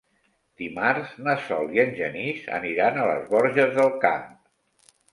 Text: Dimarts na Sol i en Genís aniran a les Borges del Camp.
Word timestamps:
Dimarts 0.61 1.11
na 1.27 1.35
Sol 1.43 1.69
i 1.77 1.83
en 1.85 1.95
Genís 2.01 2.49
aniran 2.63 3.01
a 3.01 3.07
les 3.13 3.31
Borges 3.37 3.81
del 3.81 3.97
Camp. 4.09 4.29